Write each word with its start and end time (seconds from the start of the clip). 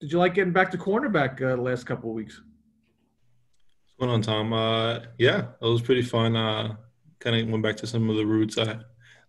Did 0.00 0.12
you 0.12 0.18
like 0.18 0.34
getting 0.34 0.52
back 0.52 0.70
to 0.70 0.78
cornerback 0.78 1.42
uh, 1.42 1.56
the 1.56 1.62
last 1.62 1.84
couple 1.84 2.10
of 2.10 2.14
weeks? 2.14 2.40
What's 3.96 3.98
going 3.98 4.12
on, 4.12 4.22
Tom? 4.22 4.52
Uh, 4.52 5.00
yeah, 5.18 5.46
it 5.60 5.66
was 5.66 5.82
pretty 5.82 6.02
fun. 6.02 6.36
Uh, 6.36 6.76
kind 7.18 7.34
of 7.34 7.48
went 7.48 7.64
back 7.64 7.76
to 7.78 7.86
some 7.86 8.08
of 8.08 8.14
the 8.14 8.24
roots 8.24 8.56
I 8.58 8.78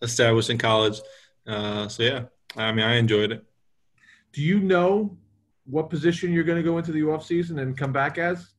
established 0.04 0.52
in 0.52 0.60
college. 0.60 1.02
Uh, 1.48 1.88
so 1.88 2.04
yeah, 2.04 2.26
I 2.56 2.72
mean, 2.72 2.86
I 2.86 2.98
enjoyed 2.98 3.32
it. 3.32 3.44
Do 4.32 4.44
you 4.44 4.60
know 4.60 5.18
what 5.66 5.90
position 5.90 6.32
you're 6.32 6.44
going 6.44 6.62
to 6.62 6.64
go 6.64 6.78
into 6.78 6.92
the 6.92 7.04
off 7.04 7.26
season 7.26 7.58
and 7.58 7.76
come 7.76 7.92
back 7.92 8.20
as? 8.20 8.52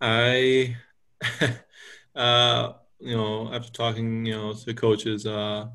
I, 0.00 0.76
uh, 2.16 2.72
you 2.98 3.16
know, 3.16 3.54
after 3.54 3.70
talking, 3.70 4.26
you 4.26 4.32
know, 4.32 4.52
to 4.52 4.74
coaches, 4.74 5.26
uh, 5.26 5.66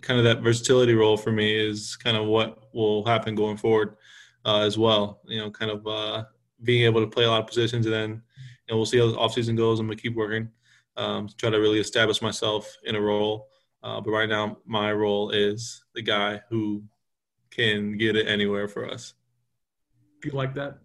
kind 0.00 0.18
of 0.18 0.24
that 0.24 0.40
versatility 0.42 0.94
role 0.94 1.16
for 1.16 1.30
me 1.30 1.54
is 1.54 1.94
kind 1.94 2.16
of 2.16 2.26
what 2.26 2.74
will 2.74 3.04
happen 3.04 3.36
going 3.36 3.56
forward 3.56 3.94
uh, 4.44 4.60
as 4.60 4.78
well. 4.78 5.20
You 5.26 5.38
know, 5.38 5.50
kind 5.50 5.70
of 5.70 5.86
uh, 5.86 6.24
being 6.62 6.84
able 6.84 7.00
to 7.00 7.06
play 7.06 7.24
a 7.24 7.30
lot 7.30 7.40
of 7.40 7.46
positions, 7.46 7.86
and 7.86 7.94
then 7.94 8.10
you 8.10 8.70
know 8.70 8.76
we'll 8.76 8.86
see 8.86 8.98
how 8.98 9.08
the 9.08 9.16
offseason 9.16 9.56
goes. 9.56 9.80
I'm 9.80 9.86
gonna 9.86 9.96
keep 9.96 10.14
working 10.14 10.48
um, 10.96 11.28
to 11.28 11.36
try 11.36 11.50
to 11.50 11.58
really 11.58 11.80
establish 11.80 12.22
myself 12.22 12.76
in 12.84 12.96
a 12.96 13.00
role. 13.00 13.48
Uh, 13.82 14.00
but 14.00 14.10
right 14.10 14.28
now, 14.28 14.58
my 14.64 14.92
role 14.92 15.30
is 15.30 15.84
the 15.94 16.02
guy 16.02 16.40
who 16.48 16.84
can 17.50 17.96
get 17.98 18.16
it 18.16 18.28
anywhere 18.28 18.68
for 18.68 18.88
us. 18.88 19.14
Do 20.20 20.28
you 20.28 20.34
like 20.34 20.54
that? 20.54 20.78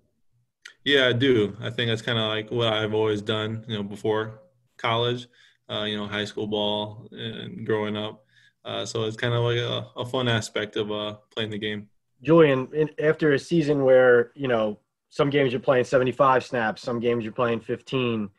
Yeah, 0.83 1.07
I 1.07 1.13
do. 1.13 1.55
I 1.61 1.69
think 1.69 1.89
that's 1.89 2.01
kind 2.01 2.17
of 2.17 2.27
like 2.27 2.49
what 2.49 2.73
I've 2.73 2.93
always 2.93 3.21
done. 3.21 3.65
You 3.67 3.77
know, 3.77 3.83
before 3.83 4.39
college, 4.77 5.27
uh, 5.69 5.83
you 5.83 5.97
know, 5.97 6.07
high 6.07 6.25
school 6.25 6.47
ball 6.47 7.07
and 7.11 7.65
growing 7.65 7.95
up. 7.95 8.23
Uh, 8.65 8.85
so 8.85 9.03
it's 9.03 9.15
kind 9.15 9.33
of 9.33 9.43
like 9.43 9.57
a, 9.57 9.87
a 9.95 10.05
fun 10.05 10.27
aspect 10.27 10.75
of 10.75 10.91
uh, 10.91 11.15
playing 11.33 11.51
the 11.51 11.57
game. 11.57 11.87
Julian, 12.21 12.67
in, 12.73 12.89
after 12.99 13.33
a 13.33 13.39
season 13.39 13.83
where 13.83 14.31
you 14.35 14.47
know 14.47 14.79
some 15.09 15.29
games 15.29 15.51
you're 15.51 15.59
playing 15.59 15.85
75 15.85 16.43
snaps, 16.43 16.81
some 16.81 16.99
games 16.99 17.23
you're 17.23 17.33
playing 17.33 17.59
15. 17.59 18.29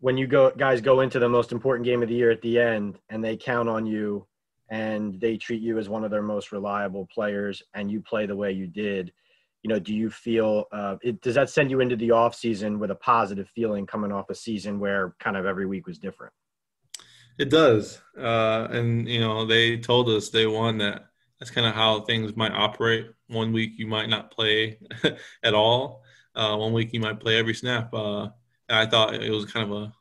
When 0.00 0.16
you 0.16 0.26
go, 0.26 0.50
guys 0.50 0.80
go 0.80 1.00
into 1.00 1.18
the 1.18 1.28
most 1.28 1.52
important 1.52 1.84
game 1.84 2.02
of 2.02 2.08
the 2.08 2.14
year 2.14 2.30
at 2.30 2.42
the 2.42 2.58
end, 2.58 2.98
and 3.08 3.24
they 3.24 3.36
count 3.36 3.68
on 3.68 3.86
you, 3.86 4.26
and 4.68 5.20
they 5.20 5.36
treat 5.36 5.62
you 5.62 5.78
as 5.78 5.88
one 5.88 6.04
of 6.04 6.10
their 6.10 6.22
most 6.22 6.52
reliable 6.52 7.06
players, 7.12 7.62
and 7.74 7.90
you 7.90 8.00
play 8.00 8.26
the 8.26 8.36
way 8.36 8.52
you 8.52 8.66
did. 8.66 9.12
You 9.62 9.68
know, 9.70 9.78
do 9.78 9.94
you 9.94 10.10
feel? 10.10 10.66
Uh, 10.70 10.96
it, 11.02 11.20
does 11.22 11.34
that 11.34 11.50
send 11.50 11.70
you 11.70 11.80
into 11.80 11.96
the 11.96 12.12
off 12.12 12.34
season 12.34 12.78
with 12.78 12.90
a 12.90 12.94
positive 12.94 13.48
feeling 13.48 13.86
coming 13.86 14.12
off 14.12 14.30
a 14.30 14.34
season 14.34 14.78
where 14.78 15.14
kind 15.18 15.36
of 15.36 15.44
every 15.44 15.66
week 15.66 15.86
was 15.86 15.98
different? 15.98 16.32
It 17.38 17.50
does, 17.50 18.00
uh, 18.18 18.68
and 18.70 19.08
you 19.08 19.20
know 19.20 19.44
they 19.44 19.76
told 19.78 20.08
us 20.08 20.28
day 20.28 20.46
one 20.46 20.78
that 20.78 21.06
that's 21.38 21.50
kind 21.50 21.66
of 21.66 21.74
how 21.74 22.00
things 22.00 22.36
might 22.36 22.52
operate. 22.52 23.10
One 23.28 23.52
week 23.52 23.72
you 23.76 23.86
might 23.86 24.08
not 24.08 24.30
play 24.30 24.78
at 25.42 25.54
all. 25.54 26.02
Uh, 26.34 26.56
one 26.56 26.72
week 26.72 26.92
you 26.92 27.00
might 27.00 27.20
play 27.20 27.36
every 27.36 27.54
snap. 27.54 27.92
Uh, 27.92 28.28
I 28.68 28.86
thought 28.86 29.14
it 29.14 29.30
was 29.30 29.50
kind 29.50 29.70
of 29.70 29.76
a 29.76 29.92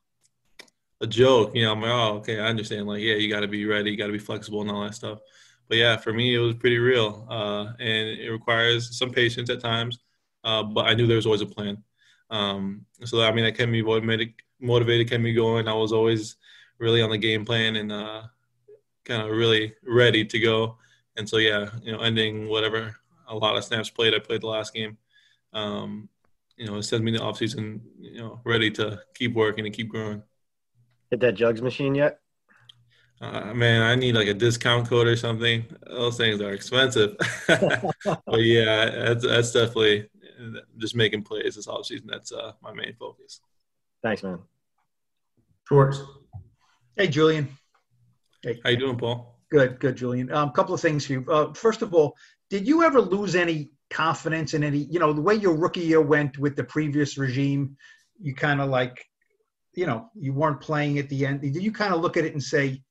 a 1.02 1.08
joke. 1.08 1.54
You 1.54 1.64
know, 1.64 1.74
I'm 1.74 1.82
like, 1.82 1.92
oh, 1.92 2.14
okay, 2.18 2.40
I 2.40 2.48
understand. 2.48 2.88
Like, 2.88 3.02
yeah, 3.02 3.16
you 3.16 3.30
got 3.30 3.42
to 3.42 3.48
be 3.48 3.66
ready, 3.66 3.92
you 3.92 3.98
got 3.98 4.08
to 4.08 4.14
be 4.14 4.20
flexible, 4.20 4.62
and 4.62 4.72
all 4.72 4.84
that 4.84 4.96
stuff. 4.96 5.20
But 5.68 5.78
yeah, 5.78 5.98
for 5.98 6.14
me, 6.14 6.36
it 6.36 6.40
was 6.40 6.56
pretty 6.56 6.78
real, 6.78 7.28
uh, 7.30 7.74
and 7.80 8.20
it 8.20 8.30
requires 8.30 8.98
some 8.98 9.12
patience 9.12 9.50
at 9.50 9.60
times. 9.60 10.00
Uh, 10.44 10.64
but 10.64 10.86
I 10.86 10.94
knew 10.94 11.08
there 11.08 11.16
was 11.16 11.26
always 11.26 11.42
a 11.42 11.48
plan. 11.48 11.84
Um, 12.30 12.86
so 13.04 13.22
I 13.22 13.32
mean, 13.32 13.46
that 13.46 13.58
kept 13.58 13.72
me 13.72 13.82
motivated, 13.82 14.34
motivated, 14.60 15.10
kept 15.10 15.24
me 15.24 15.34
going. 15.34 15.68
I 15.68 15.74
was 15.74 15.92
always 15.92 16.38
really 16.78 17.02
on 17.02 17.10
the 17.10 17.18
game 17.18 17.46
plan 17.46 17.76
and 17.78 17.92
uh, 17.92 18.24
kind 19.06 19.22
of 19.22 19.30
really 19.30 19.74
ready 19.84 20.26
to 20.26 20.40
go 20.40 20.78
and 21.18 21.28
so 21.28 21.38
yeah, 21.38 21.70
you 21.82 21.92
know, 21.92 22.00
ending 22.00 22.48
whatever 22.48 22.96
a 23.28 23.36
lot 23.36 23.58
of 23.58 23.64
snaps 23.64 23.90
played, 23.90 24.14
I 24.14 24.20
played 24.20 24.42
the 24.42 24.48
last 24.48 24.74
game. 24.74 24.98
Um, 25.54 26.10
you 26.58 26.66
know, 26.68 26.76
it 26.76 26.84
sends 26.84 27.04
me 27.04 27.12
the 27.12 27.22
off 27.22 27.38
season, 27.38 27.82
you 28.00 28.20
know, 28.20 28.40
ready 28.44 28.72
to 28.72 29.02
keep 29.14 29.34
working 29.34 29.66
and 29.66 29.74
keep 29.74 29.90
growing. 29.90 30.24
Hit 31.12 31.20
that 31.22 31.36
jugs 31.36 31.62
machine 31.62 31.96
yet? 31.96 32.20
Uh, 33.22 33.54
man, 33.54 33.82
I 33.82 33.96
need 33.96 34.16
like 34.16 34.28
a 34.28 34.34
discount 34.34 34.90
code 34.90 35.08
or 35.08 35.16
something. 35.16 35.66
Those 35.88 36.18
things 36.18 36.42
are 36.42 36.52
expensive. 36.52 37.16
but 37.48 38.42
yeah, 38.42 38.90
that's, 38.90 39.26
that's 39.26 39.52
definitely 39.52 40.10
just 40.78 40.96
making 40.96 41.24
plays 41.24 41.56
this 41.56 41.68
off 41.68 41.86
season. 41.86 42.08
That's 42.08 42.32
uh, 42.32 42.54
my 42.62 42.74
main 42.74 42.94
focus. 43.00 43.40
Thanks, 44.04 44.24
man. 44.24 44.40
Schwartz. 45.68 46.02
Hey, 46.96 47.08
Julian. 47.08 47.50
Hey. 48.42 48.60
How 48.64 48.70
you 48.70 48.78
doing, 48.78 48.98
Paul? 48.98 49.35
Good, 49.52 49.80
good, 49.80 49.96
Julian. 49.96 50.32
A 50.32 50.38
um, 50.38 50.52
couple 50.52 50.74
of 50.74 50.82
things 50.82 51.10
you. 51.10 51.26
Uh, 51.30 51.54
first 51.54 51.82
of 51.82 51.94
all, 51.94 52.16
did 52.50 52.68
you 52.68 52.84
ever 52.84 53.00
lose 53.00 53.36
any 53.36 53.70
confidence 53.90 54.54
in 54.54 54.64
any, 54.64 54.80
you 54.80 55.00
know, 55.00 55.14
the 55.14 55.22
way 55.22 55.36
your 55.36 55.56
rookie 55.56 55.82
year 55.82 56.02
went 56.02 56.38
with 56.38 56.56
the 56.56 56.64
previous 56.64 57.18
regime? 57.18 57.78
You 58.20 58.34
kind 58.34 58.62
of 58.62 58.70
like, 58.70 59.06
you 59.76 59.86
know, 59.86 60.10
you 60.16 60.34
weren't 60.34 60.62
playing 60.62 61.00
at 61.00 61.10
the 61.10 61.26
end. 61.26 61.42
Did 61.42 61.62
you 61.62 61.72
kind 61.72 61.94
of 61.94 62.02
look 62.02 62.18
at 62.18 62.26
it 62.26 62.34
and 62.34 62.42
say, 62.42 62.82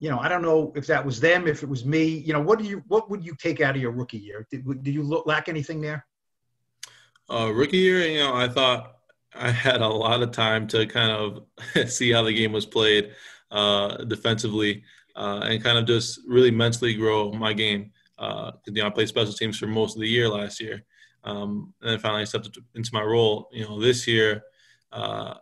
you 0.00 0.08
know, 0.08 0.18
I 0.18 0.28
don't 0.28 0.42
know 0.42 0.72
if 0.76 0.86
that 0.86 1.04
was 1.04 1.20
them, 1.20 1.46
if 1.46 1.62
it 1.62 1.68
was 1.68 1.84
me. 1.84 2.04
You 2.06 2.32
know, 2.32 2.40
what 2.40 2.58
do 2.58 2.64
you, 2.64 2.82
what 2.86 3.10
would 3.10 3.24
you 3.24 3.34
take 3.34 3.60
out 3.60 3.74
of 3.74 3.82
your 3.82 3.90
rookie 3.90 4.18
year? 4.18 4.46
Did, 4.50 4.64
did 4.82 4.94
you 4.94 5.02
look, 5.02 5.26
lack 5.26 5.48
anything 5.48 5.80
there? 5.80 6.06
Uh, 7.28 7.52
rookie 7.52 7.78
year, 7.78 8.00
you 8.06 8.20
know, 8.20 8.34
I 8.34 8.48
thought 8.48 8.98
I 9.34 9.50
had 9.50 9.82
a 9.82 9.88
lot 9.88 10.22
of 10.22 10.30
time 10.30 10.66
to 10.68 10.86
kind 10.86 11.10
of 11.10 11.90
see 11.90 12.12
how 12.12 12.22
the 12.22 12.32
game 12.32 12.52
was 12.52 12.64
played 12.64 13.12
uh, 13.50 13.96
defensively 14.04 14.84
uh, 15.18 15.40
and 15.40 15.62
kind 15.62 15.76
of 15.76 15.84
just 15.84 16.20
really 16.26 16.50
mentally 16.50 16.94
grow 16.94 17.32
my 17.32 17.52
game. 17.52 17.90
Uh, 18.18 18.52
you 18.66 18.74
know, 18.74 18.86
I 18.86 18.90
played 18.90 19.08
special 19.08 19.32
teams 19.32 19.58
for 19.58 19.66
most 19.66 19.96
of 19.96 20.00
the 20.00 20.08
year 20.08 20.28
last 20.28 20.60
year, 20.60 20.84
um, 21.24 21.74
and 21.82 21.90
then 21.90 21.98
finally 21.98 22.24
stepped 22.24 22.56
into 22.74 22.90
my 22.92 23.02
role. 23.02 23.48
You 23.52 23.64
know, 23.64 23.80
this 23.80 24.06
year, 24.06 24.44
uh, 24.92 25.34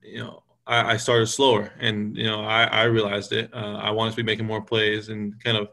you 0.00 0.18
know, 0.18 0.44
I, 0.64 0.92
I, 0.92 0.96
started 0.96 1.26
slower, 1.26 1.72
and 1.80 2.16
you 2.16 2.24
know, 2.24 2.44
I, 2.44 2.64
I 2.64 2.82
realized 2.84 3.32
it. 3.32 3.52
Uh, 3.52 3.80
I 3.82 3.90
wanted 3.90 4.12
to 4.12 4.16
be 4.16 4.22
making 4.22 4.46
more 4.46 4.62
plays 4.62 5.08
and 5.08 5.42
kind 5.42 5.56
of 5.56 5.68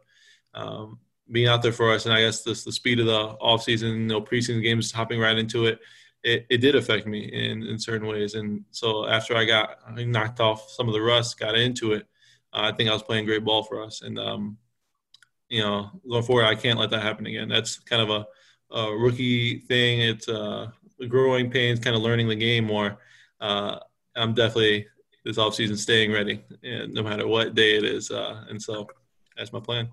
um, 0.56 1.00
being 1.32 1.48
out 1.48 1.62
there 1.62 1.72
for 1.72 1.92
us. 1.92 2.06
And 2.06 2.14
I 2.14 2.22
guess 2.22 2.44
this, 2.44 2.64
the 2.64 2.72
speed 2.72 3.00
of 3.00 3.06
the 3.06 3.36
offseason, 3.42 3.94
you 3.94 4.08
know, 4.08 4.22
preseason 4.22 4.64
games, 4.64 4.92
hopping 4.92 5.20
right 5.20 5.38
into 5.38 5.66
it, 5.66 5.80
it, 6.24 6.46
it 6.50 6.58
did 6.58 6.76
affect 6.76 7.06
me 7.06 7.26
in, 7.26 7.64
in 7.64 7.78
certain 7.78 8.08
ways. 8.08 8.34
And 8.34 8.64
so 8.72 9.08
after 9.08 9.36
I 9.36 9.46
got 9.46 9.78
knocked 9.96 10.40
off 10.40 10.72
some 10.72 10.88
of 10.88 10.94
the 10.94 11.02
rust, 11.02 11.40
got 11.40 11.56
into 11.56 11.94
it, 11.94 12.08
I 12.56 12.72
think 12.72 12.90
I 12.90 12.94
was 12.94 13.04
playing 13.04 13.26
great 13.26 13.44
ball 13.44 13.64
for 13.64 13.84
us. 13.84 14.02
And, 14.02 14.18
um, 14.18 14.58
you 15.50 15.62
know, 15.62 15.92
going 16.10 16.24
forward, 16.24 16.46
I 16.46 16.56
can't 16.56 16.80
let 16.80 16.90
that 16.92 17.04
happen 17.04 17.26
again. 17.26 17.50
That's 17.50 17.80
kind 17.80 18.02
of 18.02 18.10
a, 18.10 18.76
a 18.76 18.96
rookie 18.96 19.60
thing. 19.60 20.02
It's 20.02 20.28
uh, 20.28 20.72
growing 21.08 21.52
pains, 21.52 21.80
kind 21.80 21.96
of 21.96 22.02
learning 22.02 22.30
the 22.30 22.36
game 22.36 22.66
more. 22.66 22.98
Uh, 23.40 23.80
I'm 24.16 24.34
definitely 24.34 24.88
this 25.24 25.38
offseason 25.38 25.78
staying 25.78 26.12
ready, 26.12 26.44
and 26.64 26.94
no 26.94 27.04
matter 27.04 27.28
what 27.28 27.56
day 27.56 27.76
it 27.76 27.84
is. 27.84 28.12
Uh, 28.12 28.46
and 28.50 28.62
so 28.62 28.88
that's 29.36 29.52
my 29.52 29.60
plan. 29.60 29.90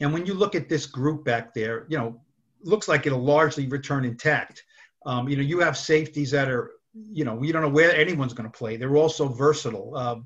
And 0.00 0.12
when 0.12 0.26
you 0.26 0.34
look 0.34 0.54
at 0.54 0.68
this 0.68 0.86
group 0.86 1.24
back 1.24 1.54
there, 1.54 1.86
you 1.88 1.98
know, 1.98 2.20
looks 2.62 2.88
like 2.88 3.06
it'll 3.06 3.22
largely 3.22 3.66
return 3.66 4.04
intact. 4.04 4.64
Um, 5.04 5.28
you 5.28 5.36
know, 5.36 5.42
you 5.42 5.60
have 5.60 5.76
safeties 5.76 6.30
that 6.32 6.48
are, 6.48 6.72
you 6.94 7.24
know, 7.24 7.42
you 7.42 7.52
don't 7.52 7.62
know 7.62 7.68
where 7.68 7.94
anyone's 7.94 8.32
going 8.32 8.50
to 8.50 8.58
play. 8.58 8.76
They're 8.76 8.96
all 8.96 9.08
so 9.08 9.28
versatile. 9.28 9.92
Uh, 9.94 10.16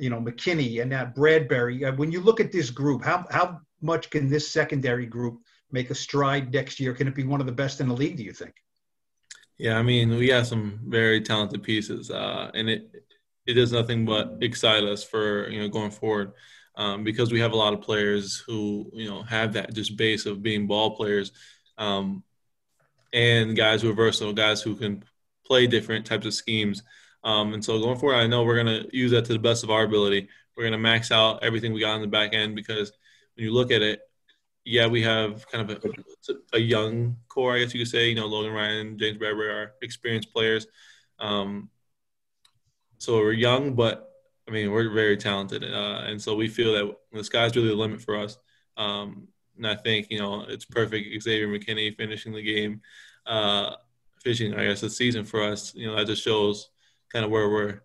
you 0.00 0.10
know 0.10 0.20
McKinney 0.20 0.82
and 0.82 0.92
that 0.92 1.14
Bradberry. 1.14 1.88
Uh, 1.88 1.94
when 1.96 2.10
you 2.12 2.20
look 2.20 2.40
at 2.40 2.52
this 2.52 2.70
group, 2.70 3.04
how 3.04 3.24
how 3.30 3.60
much 3.80 4.10
can 4.10 4.28
this 4.28 4.50
secondary 4.50 5.06
group 5.06 5.40
make 5.70 5.90
a 5.90 5.94
stride 5.94 6.52
next 6.52 6.80
year? 6.80 6.94
Can 6.94 7.08
it 7.08 7.14
be 7.14 7.24
one 7.24 7.40
of 7.40 7.46
the 7.46 7.52
best 7.52 7.80
in 7.80 7.88
the 7.88 7.94
league? 7.94 8.16
Do 8.16 8.22
you 8.22 8.32
think? 8.32 8.54
Yeah, 9.58 9.76
I 9.76 9.82
mean, 9.82 10.10
we 10.10 10.28
have 10.28 10.46
some 10.46 10.80
very 10.86 11.20
talented 11.20 11.62
pieces, 11.62 12.10
uh, 12.10 12.50
and 12.54 12.70
it 12.70 12.90
it 13.46 13.54
does 13.54 13.72
nothing 13.72 14.04
but 14.04 14.36
excite 14.40 14.84
us 14.84 15.02
for 15.02 15.48
you 15.48 15.60
know 15.60 15.68
going 15.68 15.90
forward. 15.90 16.32
Um, 16.76 17.02
because 17.02 17.32
we 17.32 17.40
have 17.40 17.52
a 17.52 17.56
lot 17.56 17.74
of 17.74 17.80
players 17.80 18.42
who 18.46 18.88
you 18.92 19.08
know 19.08 19.22
have 19.22 19.54
that 19.54 19.74
just 19.74 19.96
base 19.96 20.26
of 20.26 20.42
being 20.42 20.68
ball 20.68 20.94
players, 20.94 21.32
um, 21.76 22.22
and 23.12 23.56
guys 23.56 23.82
who 23.82 23.90
are 23.90 23.94
versatile, 23.94 24.32
guys 24.32 24.62
who 24.62 24.76
can 24.76 25.02
play 25.44 25.66
different 25.66 26.06
types 26.06 26.26
of 26.26 26.34
schemes. 26.34 26.82
Um, 27.24 27.52
and 27.54 27.64
so 27.64 27.78
going 27.80 27.98
forward, 27.98 28.16
I 28.16 28.26
know 28.26 28.44
we're 28.44 28.62
going 28.62 28.82
to 28.82 28.96
use 28.96 29.10
that 29.10 29.24
to 29.26 29.32
the 29.32 29.38
best 29.38 29.64
of 29.64 29.70
our 29.70 29.84
ability. 29.84 30.28
We're 30.56 30.64
going 30.64 30.72
to 30.72 30.78
max 30.78 31.10
out 31.10 31.42
everything 31.42 31.72
we 31.72 31.80
got 31.80 31.94
on 31.94 32.00
the 32.00 32.06
back 32.06 32.32
end 32.32 32.54
because 32.54 32.92
when 33.34 33.44
you 33.44 33.52
look 33.52 33.70
at 33.70 33.82
it, 33.82 34.00
yeah, 34.64 34.86
we 34.86 35.02
have 35.02 35.46
kind 35.48 35.70
of 35.70 35.82
a, 35.82 36.56
a 36.56 36.60
young 36.60 37.16
core, 37.28 37.54
I 37.54 37.60
guess 37.60 37.72
you 37.72 37.80
could 37.80 37.88
say. 37.88 38.10
You 38.10 38.16
know, 38.16 38.26
Logan 38.26 38.52
Ryan, 38.52 38.98
James 38.98 39.18
Bradberry 39.18 39.52
are 39.52 39.72
experienced 39.82 40.32
players. 40.32 40.66
Um, 41.18 41.70
so 42.98 43.16
we're 43.16 43.32
young, 43.32 43.74
but 43.74 44.10
I 44.46 44.50
mean, 44.50 44.70
we're 44.70 44.90
very 44.90 45.16
talented. 45.16 45.64
Uh, 45.64 46.02
and 46.04 46.20
so 46.20 46.34
we 46.34 46.48
feel 46.48 46.72
that 46.74 46.96
the 47.12 47.24
sky's 47.24 47.56
really 47.56 47.68
the 47.68 47.74
limit 47.74 48.00
for 48.00 48.16
us. 48.16 48.36
Um, 48.76 49.28
and 49.56 49.66
I 49.66 49.74
think, 49.74 50.08
you 50.10 50.18
know, 50.18 50.44
it's 50.48 50.64
perfect. 50.64 51.22
Xavier 51.22 51.48
McKinney 51.48 51.96
finishing 51.96 52.32
the 52.32 52.42
game, 52.42 52.82
uh, 53.26 53.74
finishing, 54.22 54.54
I 54.54 54.64
guess, 54.64 54.82
the 54.82 54.90
season 54.90 55.24
for 55.24 55.42
us. 55.42 55.74
You 55.74 55.86
know, 55.86 55.96
that 55.96 56.06
just 56.06 56.22
shows– 56.22 56.70
kind 57.12 57.24
of 57.24 57.30
where 57.30 57.48
we're, 57.48 57.80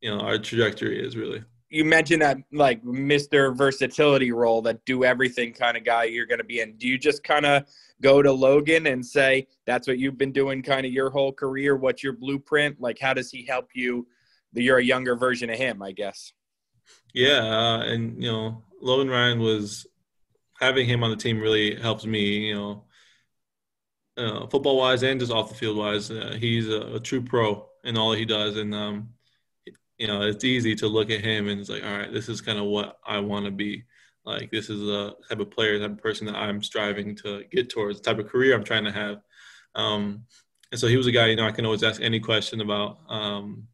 you 0.00 0.10
know, 0.10 0.20
our 0.20 0.38
trajectory 0.38 1.04
is 1.04 1.16
really. 1.16 1.42
you 1.70 1.84
mentioned 1.84 2.22
that 2.22 2.38
like 2.52 2.82
Mr. 2.84 3.56
Versatility 3.56 4.30
role, 4.32 4.62
that 4.62 4.84
do 4.84 5.04
everything 5.04 5.52
kind 5.52 5.76
of 5.76 5.84
guy 5.84 6.04
you're 6.04 6.26
going 6.26 6.38
to 6.38 6.44
be 6.44 6.60
in. 6.60 6.76
Do 6.76 6.86
you 6.86 6.98
just 6.98 7.24
kind 7.24 7.44
of 7.44 7.64
go 8.00 8.22
to 8.22 8.32
Logan 8.32 8.86
and 8.86 9.04
say 9.04 9.46
that's 9.66 9.88
what 9.88 9.98
you've 9.98 10.18
been 10.18 10.32
doing 10.32 10.62
kind 10.62 10.86
of 10.86 10.92
your 10.92 11.10
whole 11.10 11.32
career? 11.32 11.74
What's 11.76 12.02
your 12.02 12.12
blueprint? 12.12 12.80
Like, 12.80 12.98
how 13.00 13.14
does 13.14 13.30
he 13.30 13.44
help 13.44 13.70
you? 13.74 14.06
You're 14.52 14.78
a 14.78 14.84
younger 14.84 15.16
version 15.16 15.50
of 15.50 15.58
him, 15.58 15.82
I 15.82 15.90
guess. 15.90 16.32
Yeah, 17.12 17.40
uh, 17.40 17.82
and 17.82 18.22
you 18.22 18.30
know, 18.30 18.62
Logan 18.80 19.08
Ryan 19.08 19.40
was 19.40 19.86
having 20.60 20.86
him 20.86 21.02
on 21.02 21.10
the 21.10 21.16
team 21.16 21.40
really 21.40 21.74
helps 21.74 22.06
me. 22.06 22.48
You 22.48 22.54
know, 22.54 22.84
uh, 24.16 24.46
football 24.46 24.76
wise 24.76 25.02
and 25.02 25.20
just 25.20 25.32
off 25.32 25.48
the 25.48 25.54
field 25.54 25.76
wise, 25.76 26.10
uh, 26.10 26.36
he's 26.38 26.68
a, 26.68 26.94
a, 26.94 27.00
true 27.00 27.20
pro 27.20 27.68
in 27.82 27.96
all 27.96 28.12
he 28.12 28.24
does, 28.24 28.56
and 28.56 28.74
um, 28.74 29.08
you 29.98 30.06
know, 30.06 30.22
it's 30.22 30.44
easy 30.44 30.74
to 30.76 30.88
look 30.88 31.10
at 31.10 31.20
him 31.20 31.48
and 31.48 31.60
it's 31.60 31.70
like, 31.70 31.84
all 31.84 31.98
right, 31.98 32.12
this 32.12 32.28
is 32.28 32.40
kind 32.40 32.58
of 32.58 32.64
what 32.64 32.98
I 33.06 33.18
want 33.18 33.44
to 33.44 33.50
be. 33.50 33.84
Like, 34.24 34.50
this 34.50 34.70
is 34.70 34.80
the 34.80 35.14
type 35.28 35.40
of 35.40 35.50
player, 35.50 35.78
type 35.78 35.92
of 35.92 36.02
person 36.02 36.26
that 36.26 36.36
I'm 36.36 36.62
striving 36.62 37.14
to 37.16 37.44
get 37.50 37.70
towards, 37.70 38.00
the 38.00 38.04
type 38.04 38.18
of 38.18 38.28
career 38.30 38.54
I'm 38.54 38.64
trying 38.64 38.84
to 38.84 38.92
have. 38.92 39.20
Um, 39.74 40.24
and 40.72 40.80
so 40.80 40.88
he 40.88 40.96
was 40.96 41.06
a 41.06 41.12
guy, 41.12 41.26
you 41.26 41.36
know, 41.36 41.46
I 41.46 41.52
can 41.52 41.66
always 41.66 41.82
ask 41.82 42.00
any 42.00 42.20
question 42.20 42.60
about 42.60 42.98
um, 43.08 43.68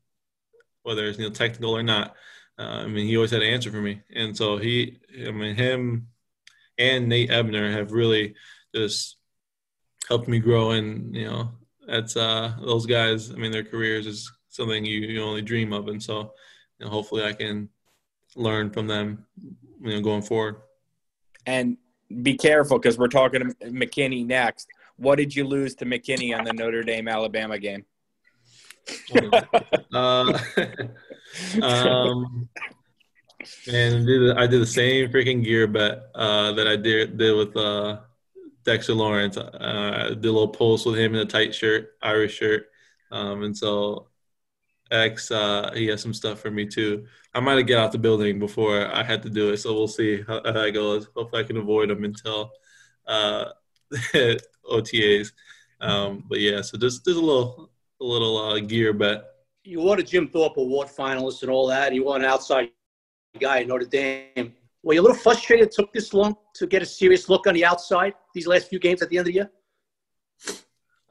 whether 0.83 1.07
it's 1.07 1.19
you 1.19 1.25
know 1.25 1.31
technical 1.31 1.77
or 1.77 1.83
not. 1.83 2.15
Uh, 2.59 2.83
I 2.85 2.87
mean, 2.87 3.07
he 3.07 3.17
always 3.17 3.31
had 3.31 3.43
an 3.43 3.53
answer 3.53 3.71
for 3.71 3.81
me, 3.81 4.03
and 4.15 4.37
so 4.37 4.59
he, 4.59 4.99
I 5.27 5.31
mean, 5.31 5.57
him 5.57 6.09
and 6.77 7.09
Nate 7.09 7.31
Ebner 7.31 7.73
have 7.73 7.93
really 7.93 8.35
just 8.75 9.17
helped 10.08 10.29
me 10.29 10.38
grow. 10.38 10.73
And 10.73 11.14
you 11.14 11.26
know, 11.26 11.50
that's 11.87 12.17
uh, 12.17 12.55
those 12.61 12.87
guys. 12.87 13.31
I 13.31 13.35
mean, 13.35 13.52
their 13.52 13.64
careers 13.64 14.06
is 14.06 14.31
something 14.49 14.85
you, 14.85 15.00
you 15.00 15.23
only 15.23 15.43
dream 15.43 15.73
of. 15.73 15.88
And 15.88 16.02
so 16.02 16.32
you 16.79 16.87
know, 16.87 16.91
hopefully 16.91 17.25
I 17.25 17.32
can 17.32 17.69
learn 18.37 18.70
from 18.70 18.87
them, 18.87 19.26
you 19.82 19.91
know, 19.91 20.00
going 20.00 20.23
forward. 20.23 20.56
And 21.47 21.76
be 22.23 22.37
careful 22.37 22.79
because 22.79 22.99
we're 22.99 23.08
talking 23.08 23.41
to 23.41 23.55
McKinney 23.67 24.26
next. 24.26 24.69
What 24.97 25.17
did 25.17 25.35
you 25.35 25.44
lose 25.44 25.75
to 25.76 25.87
McKinney 25.87 26.37
on 26.37 26.44
the 26.44 26.53
Notre 26.53 26.82
Dame 26.82 27.08
Alabama 27.08 27.58
game? 27.58 27.85
uh, 29.94 30.38
um, 31.62 32.49
and 33.70 34.06
did, 34.06 34.37
I 34.37 34.46
did 34.46 34.61
the 34.61 34.67
same 34.67 35.11
freaking 35.11 35.43
gear 35.43 35.67
bet 35.67 36.03
uh, 36.14 36.53
that 36.53 36.67
I 36.67 36.76
did 36.76 37.17
did 37.17 37.37
with 37.37 37.56
uh, 37.56 38.00
Dexter 38.65 38.95
Lawrence. 38.95 39.37
Uh, 39.37 40.09
did 40.11 40.25
a 40.25 40.33
little 40.33 40.49
post 40.49 40.87
with 40.87 40.99
him 40.99 41.15
in 41.15 41.21
a 41.21 41.27
tight 41.27 41.55
shirt, 41.55 41.93
Irish 42.03 42.35
shirt, 42.35 42.67
um, 43.11 43.43
and 43.43 43.57
so 43.57 44.09
X, 44.91 45.31
uh, 45.31 45.71
he 45.75 45.87
has 45.87 46.03
some 46.03 46.15
stuff 46.15 46.41
for 46.41 46.51
me 46.51 46.67
too. 46.67 47.07
I 47.35 47.41
might 47.41 47.59
have 47.59 47.67
get 47.67 47.79
out 47.79 47.93
the 47.93 47.99
building 47.99 48.39
before 48.39 48.87
I 48.93 49.03
had 49.03 49.23
to 49.23 49.31
do 49.31 49.51
it, 49.51 49.59
so 49.59 49.73
we'll 49.73 49.89
see 49.89 50.23
how, 50.23 50.43
how 50.45 50.53
that 50.53 50.73
goes. 50.73 51.09
Hopefully, 51.15 51.43
I 51.43 51.47
can 51.47 51.59
avoid 51.59 51.91
them 51.91 52.05
until 52.05 52.51
uh, 53.07 53.47
OTAs. 54.71 55.33
Um, 55.81 56.25
but 56.29 56.41
yeah, 56.41 56.61
so 56.61 56.77
just 56.77 57.05
there's 57.05 57.17
a 57.17 57.21
little 57.21 57.71
a 58.01 58.05
little 58.05 58.37
uh, 58.37 58.59
gear 58.61 58.93
bet. 58.93 59.25
You 59.65 59.81
want 59.81 60.01
a 60.01 60.03
Jim 60.03 60.27
Thorpe 60.29 60.56
Award 60.56 60.89
finalist 60.89 61.43
and 61.43 61.51
all 61.51 61.67
that. 61.69 61.95
You 61.95 62.05
want 62.05 62.25
an 62.25 62.31
outside 62.31 62.71
guy 63.39 63.61
at 63.61 63.69
Notre 63.69 63.87
Dame. 63.87 64.55
Were 64.82 64.94
you 64.94 65.00
a 65.00 65.03
little 65.03 65.17
frustrated 65.17 65.67
it 65.67 65.73
took 65.73 65.93
this 65.93 66.15
long 66.15 66.35
to 66.55 66.67
get 66.67 66.82
a 66.82 66.87
serious 66.87 67.29
look 67.29 67.47
on 67.47 67.55
the 67.55 67.65
outside 67.65 68.15
these 68.35 68.47
last 68.47 68.69
few 68.69 68.79
games 68.79 69.03
at 69.03 69.11
the 69.11 69.19
end 69.19 69.27
of 69.29 69.32
the 69.32 69.35
year? 69.35 69.50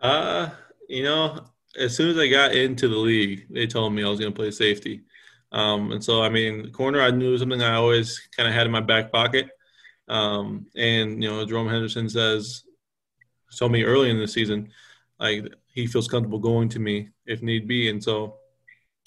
Uh, 0.02 0.50
you 0.88 1.04
know, 1.04 1.46
as 1.78 1.96
soon 1.96 2.10
as 2.10 2.18
I 2.18 2.28
got 2.28 2.56
into 2.56 2.88
the 2.88 2.98
league, 2.98 3.46
they 3.50 3.68
told 3.68 3.94
me 3.94 4.04
I 4.04 4.10
was 4.10 4.20
going 4.20 4.32
to 4.32 4.36
play 4.36 4.52
safety. 4.52 5.04
Um, 5.52 5.92
and 5.92 6.04
so, 6.04 6.24
I 6.24 6.30
mean, 6.30 6.72
corner, 6.72 7.02
I 7.02 7.12
knew 7.12 7.38
something 7.38 7.62
I 7.62 7.76
always 7.76 8.20
kind 8.36 8.48
of 8.48 8.56
had 8.56 8.66
in 8.66 8.72
my 8.72 8.82
back 8.82 9.12
pocket. 9.12 9.50
Um, 10.08 10.66
and, 10.76 11.22
you 11.22 11.30
know, 11.30 11.46
Jerome 11.46 11.70
Henderson 11.70 12.10
says, 12.10 12.64
told 13.58 13.72
me 13.72 13.84
early 13.84 14.10
in 14.10 14.20
the 14.20 14.28
season, 14.28 14.72
like 15.20 15.46
he 15.74 15.86
feels 15.86 16.08
comfortable 16.08 16.40
going 16.40 16.70
to 16.70 16.80
me 16.80 17.10
if 17.26 17.42
need 17.42 17.68
be. 17.68 17.90
And 17.90 18.04
so 18.04 18.38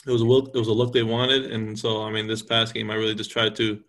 it 0.06 0.10
was 0.10 0.20
a 0.20 0.26
look, 0.26 0.50
it 0.54 0.58
was 0.58 0.68
a 0.68 0.72
look 0.72 0.92
they 0.92 1.02
wanted. 1.02 1.50
And 1.52 1.78
so, 1.78 2.02
I 2.02 2.10
mean, 2.10 2.26
this 2.26 2.42
past 2.42 2.74
game, 2.74 2.90
I 2.90 2.94
really 2.94 3.14
just 3.14 3.30
tried 3.30 3.56
to 3.56 3.82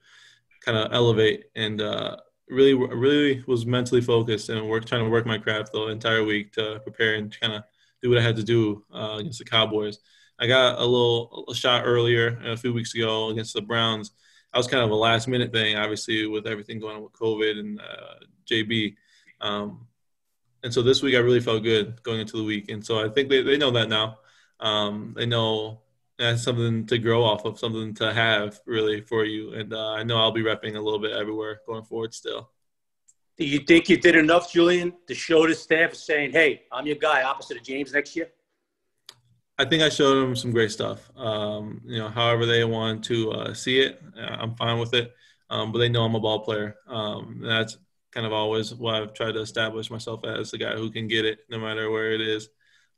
kind 0.64 0.78
of 0.78 0.94
elevate 0.94 1.46
and, 1.56 1.82
uh, 1.82 2.18
really, 2.50 2.74
really 2.74 3.44
was 3.48 3.66
mentally 3.66 4.02
focused 4.02 4.50
and 4.50 4.70
work, 4.70 4.86
trying 4.86 5.04
to 5.04 5.10
work 5.10 5.26
my 5.26 5.38
craft 5.38 5.72
the 5.72 5.88
entire 5.88 6.24
week 6.24 6.54
to 6.54 6.80
prepare 6.84 7.16
and 7.16 7.38
kind 7.40 7.54
of 7.54 7.64
do 8.02 8.10
what 8.10 8.18
I 8.18 8.22
had 8.22 8.36
to 8.36 8.44
do 8.44 8.84
uh, 8.94 9.18
against 9.20 9.40
the 9.40 9.46
Cowboys. 9.46 10.00
I 10.40 10.48
got 10.48 10.80
a 10.80 10.86
little 10.86 11.46
a 11.50 11.56
shot 11.56 11.84
earlier 11.86 12.40
a 12.44 12.58
few 12.58 12.74
weeks 12.74 12.94
ago 12.96 13.30
against 13.30 13.54
the 13.54 13.62
Browns. 13.62 14.12
That 14.52 14.60
was 14.60 14.68
kind 14.68 14.84
of 14.84 14.92
a 14.92 14.96
last 14.96 15.28
minute 15.28 15.52
thing, 15.52 15.78
obviously, 15.78 16.28
with 16.28 16.48
everything 16.48 16.80
going 16.80 16.98
on 16.98 17.04
with 17.04 17.14
COVID 17.14 17.60
and 17.60 17.80
uh, 17.80 18.26
JB. 18.50 18.96
Um, 19.42 19.88
and 20.64 20.74
so 20.74 20.82
this 20.82 21.02
week 21.02 21.16
I 21.16 21.20
really 21.20 21.40
felt 21.40 21.64
good 21.64 22.02
going 22.04 22.20
into 22.20 22.38
the 22.38 22.44
week. 22.44 22.70
And 22.70 22.86
so 22.86 23.04
I 23.04 23.10
think 23.10 23.30
they, 23.30 23.42
they 23.42 23.58
know 23.58 23.72
that 23.72 23.90
now. 23.90 24.20
Um, 24.60 25.14
they 25.16 25.26
know 25.26 25.82
that's 26.18 26.44
something 26.44 26.86
to 26.88 26.98
grow 26.98 27.24
off 27.24 27.46
of, 27.46 27.60
something 27.60 27.94
to 27.96 28.14
have 28.14 28.60
really 28.66 29.02
for 29.02 29.26
you. 29.26 29.54
And 29.54 29.74
uh, 29.74 29.92
I 29.92 30.04
know 30.04 30.18
I'll 30.18 30.32
be 30.32 30.44
repping 30.44 30.76
a 30.76 30.80
little 30.80 31.00
bit 31.00 31.12
everywhere 31.12 31.62
going 31.66 31.84
forward 31.84 32.14
still. 32.14 32.50
Do 33.38 33.46
you 33.46 33.60
think 33.60 33.90
you 33.90 33.98
did 33.98 34.16
enough, 34.16 34.54
Julian, 34.54 34.94
to 35.08 35.16
show 35.16 35.48
the 35.48 35.56
staff 35.56 35.96
saying, 35.96 36.32
hey, 36.32 36.64
I'm 36.72 36.86
your 36.86 36.98
guy 36.98 37.24
opposite 37.24 37.58
of 37.58 37.64
James 37.64 37.92
next 37.92 38.16
year? 38.16 38.30
I 39.58 39.66
think 39.66 39.82
I 39.82 39.90
showed 39.90 40.22
them 40.22 40.36
some 40.36 40.52
great 40.52 40.72
stuff. 40.72 41.10
Um, 41.16 41.82
you 41.86 42.00
know, 42.00 42.10
however 42.10 42.46
they 42.46 42.64
want 42.64 43.04
to 43.06 43.32
uh, 43.32 43.54
see 43.54 43.80
it, 43.80 44.02
uh, 44.18 44.38
I'm 44.40 44.56
fine 44.56 44.80
with 44.80 44.94
it. 44.94 45.14
Um, 45.50 45.72
but 45.72 45.80
they 45.80 45.90
know 45.90 46.04
I'm 46.04 46.16
a 46.16 46.20
ball 46.20 46.40
player. 46.40 46.76
Um, 46.88 47.42
that's 47.44 47.78
kind 48.12 48.26
of 48.26 48.34
always 48.34 48.74
what 48.74 48.96
I've 48.96 49.14
tried 49.14 49.34
to 49.34 49.42
establish 49.42 49.90
myself 49.90 50.24
as 50.26 50.52
the 50.52 50.58
guy 50.58 50.76
who 50.76 50.92
can 50.92 51.08
get 51.08 51.26
it 51.26 51.40
no 51.50 51.60
matter 51.60 51.90
where 51.90 52.12
it 52.12 52.22
is. 52.22 52.50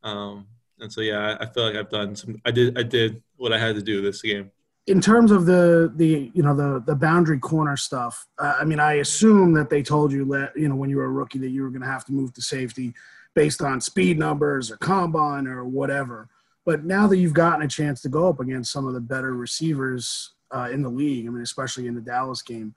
Um, 0.03 0.47
and 0.80 0.92
so, 0.92 1.01
yeah, 1.01 1.38
I, 1.39 1.45
feel 1.45 1.63
like 1.63 1.75
I've 1.75 1.89
done 1.89 2.16
some. 2.16 2.42
I 2.45 2.51
did. 2.51 2.77
I 2.77 2.83
did 2.83 3.24
what 3.38 3.54
I 3.54 3.57
had 3.57 3.75
to 3.75 3.81
do 3.81 4.01
this 4.01 4.22
game 4.22 4.51
in 4.88 5.01
terms 5.01 5.31
of 5.31 5.45
the 5.45 5.92
the 5.95 6.31
you 6.33 6.44
know 6.44 6.56
the 6.56 6.83
the 6.86 6.95
boundary 6.95 7.39
corner 7.39 7.75
stuff 7.75 8.27
uh, 8.39 8.56
i 8.60 8.63
mean 8.63 8.80
i 8.80 8.94
assume 8.94 9.54
that 9.54 9.69
they 9.69 9.81
told 9.81 10.12
you 10.12 10.25
that 10.25 10.51
you 10.56 10.68
know 10.68 10.75
when 10.75 10.89
you 10.89 10.98
were 10.98 11.06
a 11.06 11.10
rookie 11.10 11.39
that 11.39 11.50
you 11.50 11.63
were 11.63 11.69
going 11.69 11.81
to 11.81 11.88
have 11.88 12.06
to 12.06 12.13
move 12.13 12.33
to 12.33 12.42
safety 12.42 12.94
based 13.33 13.62
on 13.62 13.81
speed 13.81 14.18
numbers 14.18 14.72
or 14.72 14.77
combine 14.77 15.48
or 15.48 15.66
whatever 15.66 16.30
but 16.66 16.83
now 16.83 17.07
that 17.07 17.18
you've 17.18 17.33
gotten 17.33 17.63
a 17.63 17.68
chance 17.68 18.01
to 18.01 18.10
go 18.10 18.27
up 18.27 18.39
against 18.39 18.72
some 18.72 18.88
of 18.88 18.94
the 18.94 19.00
better 19.00 19.33
receivers 19.36 20.33
uh, 20.51 20.69
in 20.72 20.81
the 20.81 20.89
league 20.89 21.25
i 21.25 21.30
mean 21.30 21.42
especially 21.42 21.88
in 21.88 21.95
the 21.95 22.01
dallas 22.01 22.42
game 22.42 22.74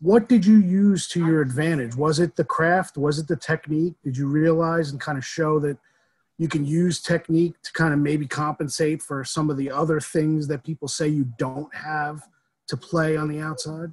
what 0.00 0.28
did 0.28 0.44
you 0.44 0.58
use 0.58 1.08
to 1.08 1.26
your 1.26 1.40
advantage 1.40 1.96
was 1.96 2.20
it 2.20 2.36
the 2.36 2.44
craft 2.44 2.98
was 2.98 3.18
it 3.18 3.26
the 3.26 3.36
technique 3.36 3.94
did 4.04 4.16
you 4.16 4.28
realize 4.28 4.90
and 4.90 5.00
kind 5.00 5.16
of 5.16 5.24
show 5.24 5.58
that 5.58 5.78
you 6.38 6.48
can 6.48 6.64
use 6.64 7.02
technique 7.02 7.60
to 7.62 7.72
kind 7.72 7.92
of 7.92 7.98
maybe 7.98 8.26
compensate 8.26 9.02
for 9.02 9.24
some 9.24 9.50
of 9.50 9.56
the 9.56 9.70
other 9.70 10.00
things 10.00 10.46
that 10.48 10.64
people 10.64 10.88
say 10.88 11.08
you 11.08 11.24
don't 11.36 11.72
have 11.74 12.22
to 12.68 12.76
play 12.76 13.16
on 13.16 13.28
the 13.28 13.40
outside? 13.40 13.92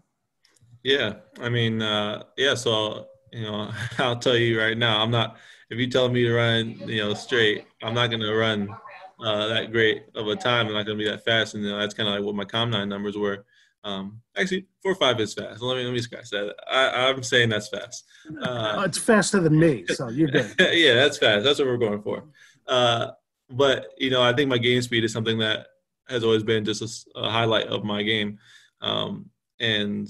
Yeah, 0.84 1.16
I 1.42 1.50
mean, 1.50 1.82
uh, 1.82 2.24
yeah. 2.38 2.54
So 2.54 3.08
you 3.32 3.44
know, 3.44 3.72
I'll 3.98 4.18
tell 4.18 4.38
you 4.38 4.60
right 4.60 4.78
now, 4.78 5.02
I'm 5.02 5.12
not. 5.12 5.38
If 5.72 5.80
you 5.80 5.90
tell 5.90 6.10
me 6.10 6.24
to 6.24 6.34
run, 6.34 6.78
you 6.88 7.02
know, 7.02 7.16
straight, 7.16 7.66
I'm 7.82 7.96
not 7.96 8.12
going 8.12 8.22
to 8.22 8.36
run 8.36 8.70
uh, 9.20 9.48
that 9.48 9.72
great 9.72 10.04
of 10.14 10.28
a 10.28 10.36
time. 10.36 10.68
I'm 10.68 10.74
not 10.74 10.86
going 10.86 11.00
to 11.00 11.04
be 11.04 11.10
that 11.10 11.25
fast, 11.25 11.56
and 11.56 11.64
you 11.64 11.72
know, 11.72 11.80
that's 11.80 11.96
kind 11.96 12.08
of 12.08 12.14
like 12.16 12.24
what 12.24 12.36
my 12.36 12.46
combine 12.46 12.88
numbers 12.88 13.18
were. 13.18 13.46
Um, 13.86 14.22
actually, 14.36 14.65
four 14.82 14.94
or 14.94 14.96
five 14.96 15.20
is 15.20 15.36
fast. 15.36 15.62
Let 15.62 15.77
me 15.77 15.84
let 15.84 15.94
me 15.94 16.01
scratch 16.01 16.32
that. 16.32 16.56
I, 16.68 17.08
am 17.08 17.22
saying 17.22 17.50
that's 17.50 17.70
fast. 17.70 18.04
Uh, 18.42 18.82
it's 18.84 18.98
faster 18.98 19.39
than 19.39 19.60
me, 19.60 19.86
so 19.86 20.10
you're 20.10 20.27
good. 20.27 20.56
yeah, 20.74 20.96
that's 20.96 21.20
fast. 21.20 21.46
That's 21.46 21.60
what 21.60 21.68
we're 21.68 21.77
going 21.77 22.01
for. 22.01 22.24
Uh, 22.68 23.12
but 23.48 23.92
you 24.00 24.10
know, 24.10 24.24
I 24.24 24.34
think 24.34 24.50
my 24.50 24.58
game 24.58 24.82
speed 24.82 25.04
is 25.04 25.13
something 25.13 25.38
that 25.38 25.68
has 26.10 26.24
always 26.24 26.42
been 26.42 26.65
just 26.65 27.08
a, 27.15 27.20
a 27.20 27.30
highlight 27.30 27.68
of 27.68 27.84
my 27.84 28.01
game, 28.01 28.39
um, 28.82 29.30
and, 29.60 30.10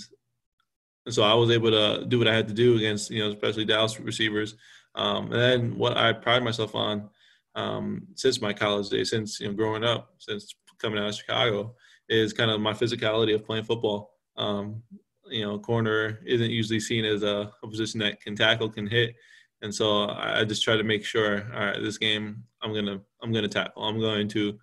and 1.05 1.13
so 1.13 1.23
I 1.23 1.33
was 1.33 1.51
able 1.51 1.71
to 1.71 2.05
do 2.05 2.17
what 2.17 2.29
I 2.29 2.33
had 2.33 2.47
to 2.47 2.53
do 2.53 2.77
against 2.77 3.11
you 3.11 3.19
know, 3.19 3.31
especially 3.31 3.65
Dallas 3.65 3.99
receivers. 3.99 4.55
Um, 4.95 5.25
and 5.25 5.41
then 5.41 5.77
what 5.77 5.97
I 5.97 6.13
pride 6.13 6.45
myself 6.45 6.75
on 6.75 7.09
um, 7.55 8.07
since 8.15 8.39
my 8.39 8.53
college 8.53 8.87
days, 8.87 9.09
since 9.09 9.41
you 9.41 9.49
know, 9.49 9.53
growing 9.53 9.83
up, 9.83 10.13
since 10.19 10.55
coming 10.79 10.97
out 10.97 11.09
of 11.09 11.15
Chicago 11.15 11.75
is 12.09 12.33
kind 12.33 12.51
of 12.51 12.61
my 12.61 12.73
physicality 12.73 13.33
of 13.35 13.45
playing 13.45 13.65
football. 13.65 14.11
Um, 14.37 14.83
you 15.27 15.45
know, 15.45 15.57
corner 15.57 16.19
isn't 16.25 16.51
usually 16.51 16.79
seen 16.79 17.05
as 17.05 17.23
a, 17.23 17.51
a, 17.63 17.67
position 17.67 17.99
that 18.01 18.21
can 18.21 18.35
tackle, 18.35 18.69
can 18.69 18.85
hit, 18.85 19.15
and 19.61 19.73
so 19.73 20.09
I, 20.09 20.43
just 20.43 20.63
try 20.63 20.77
to 20.77 20.83
make 20.83 21.03
sure. 21.03 21.51
All 21.53 21.65
right, 21.65 21.81
this 21.81 21.97
game 21.97 22.43
I'm 22.61 22.73
gonna 22.73 23.01
I'm 23.23 23.31
gonna 23.31 23.47
tackle. 23.47 23.83
I'm 23.83 23.99
going 23.99 24.27
to 24.29 24.59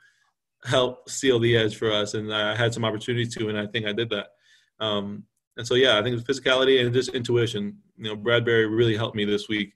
help 0.65 1.09
seal 1.11 1.41
the 1.41 1.57
edge 1.57 1.77
for 1.77 1.91
us, 1.91 2.15
and 2.15 2.33
I 2.33 2.55
had 2.55 2.73
some 2.73 2.85
opportunities 2.85 3.35
to, 3.37 3.49
and 3.49 3.59
I 3.59 3.67
think 3.67 3.87
I 3.87 3.93
did 3.93 4.11
that. 4.11 4.29
Um, 4.79 5.25
and 5.57 5.67
so 5.67 5.75
yeah, 5.75 5.99
I 5.99 6.03
think 6.03 6.25
the 6.25 6.33
physicality 6.33 6.85
and 6.85 6.95
just 6.95 7.11
intuition. 7.11 7.79
You 7.97 8.11
know, 8.11 8.17
Bradberry 8.17 8.71
really 8.71 8.97
helped 8.97 9.17
me 9.17 9.25
this 9.25 9.49
week 9.49 9.75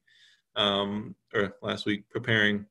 um, 0.56 1.14
or 1.34 1.54
last 1.62 1.86
week 1.86 2.08
preparing 2.10 2.66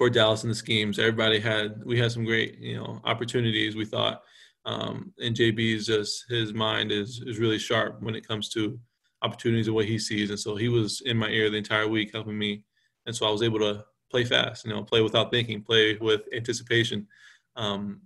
for 0.00 0.08
Dallas 0.08 0.44
and 0.44 0.50
the 0.50 0.54
schemes. 0.54 0.98
Everybody 0.98 1.38
had 1.38 1.84
we 1.84 1.98
had 1.98 2.10
some 2.10 2.24
great 2.24 2.58
you 2.58 2.74
know 2.74 3.02
opportunities. 3.04 3.76
We 3.76 3.84
thought 3.84 4.22
Um, 4.64 5.12
and 5.22 5.36
JB's 5.36 5.84
just 5.86 6.24
his 6.30 6.54
mind 6.54 6.90
is 6.90 7.22
is 7.26 7.38
really 7.38 7.58
sharp 7.58 8.02
when 8.02 8.14
it 8.14 8.26
comes 8.26 8.48
to 8.50 8.80
opportunities 9.20 9.66
and 9.66 9.76
what 9.76 9.84
he 9.84 9.98
sees. 9.98 10.30
And 10.30 10.40
so 10.40 10.56
he 10.56 10.70
was 10.70 11.02
in 11.02 11.18
my 11.18 11.28
ear 11.28 11.50
the 11.50 11.58
entire 11.58 11.86
week 11.86 12.12
helping 12.14 12.38
me. 12.38 12.64
And 13.04 13.14
so 13.14 13.26
I 13.26 13.30
was 13.30 13.42
able 13.42 13.58
to 13.58 13.84
play 14.10 14.24
fast, 14.24 14.64
you 14.64 14.70
know, 14.72 14.82
play 14.82 15.02
without 15.02 15.30
thinking, 15.30 15.60
play 15.60 15.98
with 16.00 16.22
anticipation. 16.32 17.06
Um, 17.56 18.00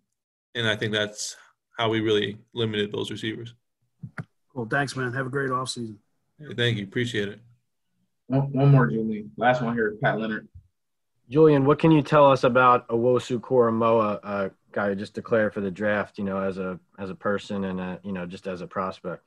and 0.56 0.66
I 0.66 0.74
think 0.74 0.92
that's 0.92 1.36
how 1.78 1.90
we 1.90 2.00
really 2.00 2.38
limited 2.54 2.90
those 2.90 3.12
receivers. 3.12 3.54
Cool. 4.52 4.66
Thanks, 4.66 4.96
man. 4.96 5.12
Have 5.12 5.26
a 5.26 5.36
great 5.36 5.50
offseason. 5.50 5.98
Hey, 6.40 6.54
thank 6.56 6.76
you. 6.76 6.84
Appreciate 6.84 7.28
it. 7.28 7.40
One, 8.26 8.52
one 8.52 8.70
more, 8.72 8.88
Julie. 8.88 9.26
Last 9.36 9.62
one 9.62 9.74
here, 9.74 9.94
Pat 10.02 10.18
Leonard. 10.18 10.48
Julian, 11.28 11.64
what 11.64 11.78
can 11.78 11.90
you 11.90 12.02
tell 12.02 12.30
us 12.30 12.44
about 12.44 12.86
Owusu-Koramoah, 12.88 14.24
a 14.24 14.50
guy 14.72 14.88
who 14.88 14.94
just 14.94 15.14
declared 15.14 15.54
for 15.54 15.60
the 15.60 15.70
draft? 15.70 16.18
You 16.18 16.24
know, 16.24 16.38
as 16.38 16.58
a 16.58 16.78
as 16.98 17.10
a 17.10 17.14
person 17.14 17.64
and 17.64 17.80
a, 17.80 18.00
you 18.02 18.12
know 18.12 18.26
just 18.26 18.46
as 18.46 18.60
a 18.60 18.66
prospect. 18.66 19.22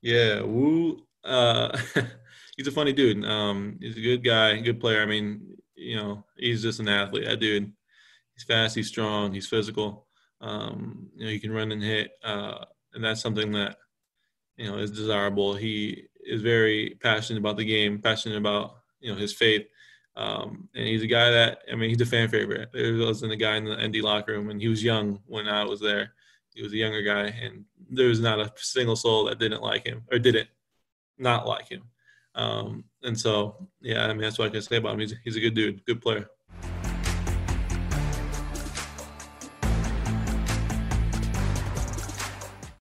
Yeah, 0.00 0.42
Woo. 0.42 1.02
Uh, 1.24 1.76
he's 2.56 2.66
a 2.66 2.72
funny 2.72 2.92
dude. 2.92 3.24
Um, 3.24 3.78
he's 3.80 3.96
a 3.96 4.00
good 4.00 4.24
guy, 4.24 4.58
good 4.60 4.80
player. 4.80 5.02
I 5.02 5.06
mean, 5.06 5.56
you 5.74 5.96
know, 5.96 6.24
he's 6.36 6.62
just 6.62 6.80
an 6.80 6.88
athlete. 6.88 7.26
That 7.26 7.40
dude. 7.40 7.72
He's 8.34 8.44
fast. 8.44 8.74
He's 8.74 8.88
strong. 8.88 9.32
He's 9.32 9.46
physical. 9.46 10.06
Um, 10.40 11.10
you 11.14 11.24
know, 11.24 11.30
he 11.30 11.38
can 11.38 11.52
run 11.52 11.70
and 11.70 11.82
hit, 11.82 12.12
uh, 12.24 12.64
and 12.94 13.04
that's 13.04 13.20
something 13.20 13.52
that 13.52 13.76
you 14.56 14.70
know 14.70 14.78
is 14.78 14.90
desirable. 14.90 15.54
He 15.54 16.04
is 16.24 16.42
very 16.42 16.96
passionate 17.00 17.38
about 17.38 17.56
the 17.56 17.64
game, 17.64 18.00
passionate 18.00 18.38
about 18.38 18.76
you 19.00 19.12
know 19.12 19.18
his 19.18 19.32
faith. 19.32 19.66
Um, 20.14 20.68
and 20.74 20.86
he's 20.86 21.02
a 21.02 21.06
guy 21.06 21.30
that 21.30 21.62
I 21.70 21.74
mean, 21.74 21.90
he's 21.90 22.00
a 22.00 22.06
fan 22.06 22.28
favorite. 22.28 22.70
There 22.72 22.96
wasn't 22.96 23.32
a 23.32 23.36
guy 23.36 23.56
in 23.56 23.64
the 23.64 23.76
ND 23.76 23.96
locker 23.96 24.32
room, 24.32 24.50
and 24.50 24.60
he 24.60 24.68
was 24.68 24.82
young 24.82 25.20
when 25.26 25.48
I 25.48 25.64
was 25.64 25.80
there. 25.80 26.12
He 26.54 26.62
was 26.62 26.72
a 26.72 26.76
younger 26.76 27.02
guy, 27.02 27.26
and 27.42 27.64
there 27.90 28.08
was 28.08 28.20
not 28.20 28.40
a 28.40 28.52
single 28.56 28.96
soul 28.96 29.24
that 29.24 29.38
didn't 29.38 29.62
like 29.62 29.86
him 29.86 30.02
or 30.10 30.18
didn't 30.18 30.48
not 31.18 31.46
like 31.46 31.68
him. 31.68 31.84
Um, 32.34 32.84
and 33.02 33.18
so, 33.18 33.68
yeah, 33.80 34.04
I 34.04 34.08
mean, 34.08 34.22
that's 34.22 34.38
what 34.38 34.48
I 34.48 34.50
can 34.50 34.62
say 34.62 34.76
about 34.76 34.94
him. 34.94 35.00
He's, 35.00 35.14
he's 35.24 35.36
a 35.36 35.40
good 35.40 35.54
dude, 35.54 35.84
good 35.84 36.00
player. 36.00 36.28